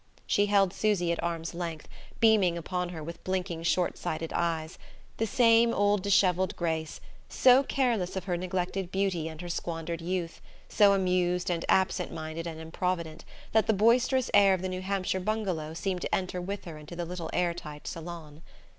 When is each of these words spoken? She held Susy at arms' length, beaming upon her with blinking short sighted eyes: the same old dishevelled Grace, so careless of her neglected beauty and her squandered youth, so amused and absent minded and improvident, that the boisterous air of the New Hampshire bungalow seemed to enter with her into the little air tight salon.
She 0.25 0.47
held 0.47 0.73
Susy 0.73 1.11
at 1.11 1.21
arms' 1.23 1.53
length, 1.53 1.87
beaming 2.19 2.57
upon 2.57 2.89
her 2.89 3.03
with 3.03 3.23
blinking 3.23 3.61
short 3.61 3.99
sighted 3.99 4.33
eyes: 4.33 4.79
the 5.17 5.27
same 5.27 5.75
old 5.75 6.01
dishevelled 6.01 6.55
Grace, 6.55 6.99
so 7.29 7.61
careless 7.61 8.15
of 8.15 8.23
her 8.23 8.35
neglected 8.35 8.91
beauty 8.91 9.27
and 9.27 9.39
her 9.41 9.47
squandered 9.47 10.01
youth, 10.01 10.41
so 10.67 10.93
amused 10.93 11.51
and 11.51 11.63
absent 11.69 12.11
minded 12.11 12.47
and 12.47 12.59
improvident, 12.59 13.25
that 13.51 13.67
the 13.67 13.73
boisterous 13.73 14.31
air 14.33 14.55
of 14.55 14.63
the 14.63 14.69
New 14.69 14.81
Hampshire 14.81 15.19
bungalow 15.19 15.75
seemed 15.75 16.01
to 16.01 16.15
enter 16.15 16.41
with 16.41 16.65
her 16.65 16.79
into 16.79 16.95
the 16.95 17.05
little 17.05 17.29
air 17.31 17.53
tight 17.53 17.85
salon. 17.85 18.41